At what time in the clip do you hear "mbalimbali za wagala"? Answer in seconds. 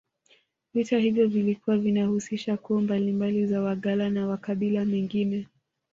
2.81-4.09